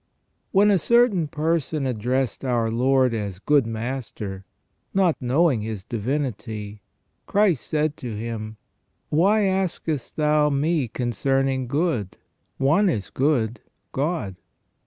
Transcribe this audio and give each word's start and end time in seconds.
When 0.51 0.71
a 0.71 0.79
certain 0.79 1.27
person 1.27 1.85
addressed 1.85 2.43
our 2.43 2.71
Lord 2.71 3.13
as" 3.13 3.37
good 3.51 3.67
master," 3.67 4.45
not 4.95 5.15
knowing 5.21 5.61
His 5.61 5.83
Divinity, 5.83 6.81
Christ 7.27 7.67
said 7.67 7.95
to 7.97 8.15
him:" 8.17 8.57
Why 9.09 9.43
askest 9.45 10.15
thou 10.15 10.49
me 10.49 10.87
concerning 10.87 11.67
good? 11.67 12.17
one 12.59 12.89
is 12.89 13.11
good, 13.11 13.61
God 13.91 14.37